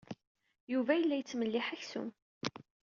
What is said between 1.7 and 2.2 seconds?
aksum.